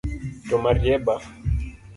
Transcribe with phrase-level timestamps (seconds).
[0.47, 1.15] To marieba?